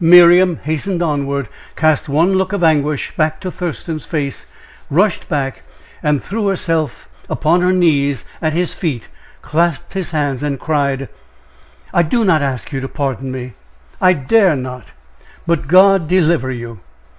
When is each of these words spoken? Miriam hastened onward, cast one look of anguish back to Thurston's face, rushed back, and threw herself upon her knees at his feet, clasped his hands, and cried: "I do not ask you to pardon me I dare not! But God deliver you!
Miriam 0.00 0.56
hastened 0.64 1.02
onward, 1.02 1.48
cast 1.74 2.10
one 2.10 2.34
look 2.34 2.52
of 2.52 2.62
anguish 2.62 3.16
back 3.16 3.40
to 3.40 3.50
Thurston's 3.50 4.04
face, 4.04 4.44
rushed 4.90 5.26
back, 5.30 5.62
and 6.02 6.22
threw 6.22 6.46
herself 6.48 7.08
upon 7.30 7.62
her 7.62 7.72
knees 7.72 8.22
at 8.42 8.52
his 8.52 8.74
feet, 8.74 9.08
clasped 9.40 9.94
his 9.94 10.10
hands, 10.10 10.42
and 10.42 10.60
cried: 10.60 11.08
"I 11.94 12.02
do 12.02 12.22
not 12.22 12.42
ask 12.42 12.70
you 12.70 12.80
to 12.82 12.86
pardon 12.88 13.32
me 13.32 13.54
I 13.98 14.12
dare 14.12 14.56
not! 14.56 14.88
But 15.46 15.68
God 15.68 16.06
deliver 16.06 16.50
you! 16.50 16.80